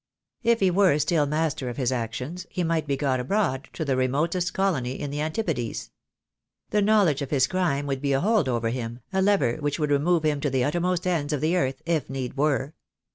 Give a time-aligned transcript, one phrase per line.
[0.41, 3.95] If he were still master of his actions he might be got abroad, to the
[3.95, 5.91] remotest colony in the Antipodes.
[6.71, 9.91] The knowledge of his crime would be a hold over him, a lever which would
[9.91, 12.73] remove him to the uttermost ends of the earth, if need were.